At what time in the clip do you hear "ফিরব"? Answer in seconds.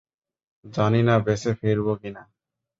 1.59-1.87